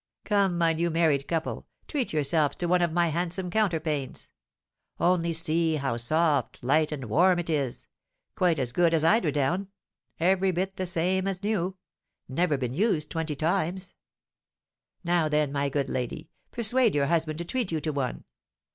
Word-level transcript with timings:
"Come, 0.25 0.57
my 0.57 0.73
new 0.73 0.89
married 0.89 1.27
couple, 1.27 1.67
treat 1.87 2.11
yourselves 2.11 2.55
to 2.55 2.65
one 2.65 2.81
of 2.81 2.91
my 2.91 3.09
handsome 3.09 3.51
counterpanes. 3.51 4.29
Only 4.99 5.31
see 5.31 5.75
how 5.75 5.95
soft, 5.97 6.63
light, 6.63 6.91
and 6.91 7.05
warm 7.05 7.37
it 7.37 7.51
is, 7.51 7.85
quite 8.33 8.57
as 8.57 8.71
good 8.73 8.95
as 8.95 9.03
eider 9.03 9.29
down, 9.29 9.67
every 10.19 10.49
bit 10.49 10.77
the 10.77 10.87
same 10.87 11.27
as 11.27 11.43
new, 11.43 11.77
never 12.27 12.57
been 12.57 12.73
used 12.73 13.11
twenty 13.11 13.35
times. 13.35 13.93
Now, 15.03 15.29
then, 15.29 15.51
my 15.51 15.69
good 15.69 15.87
lady, 15.87 16.31
persuade 16.49 16.95
your 16.95 17.05
husband 17.05 17.37
to 17.37 17.45
treat 17.45 17.71
you 17.71 17.79
to 17.81 17.91
one. 17.91 18.23